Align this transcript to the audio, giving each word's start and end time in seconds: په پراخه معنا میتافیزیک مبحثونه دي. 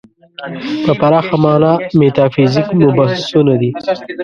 په 0.85 0.91
پراخه 0.99 1.37
معنا 1.43 1.73
میتافیزیک 1.99 2.67
مبحثونه 2.81 3.53
دي. 3.61 3.71